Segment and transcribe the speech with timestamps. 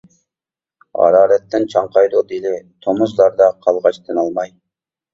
[1.01, 2.57] ھارارەتتىن چاڭقايدۇ دىلى،
[2.89, 4.57] تومۇزلاردا قالغاچ تىنالماي.